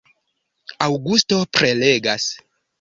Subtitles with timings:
[0.85, 2.29] Aŭgusto prelegas.